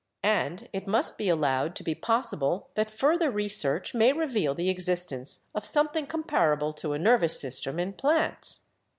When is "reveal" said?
4.13-4.55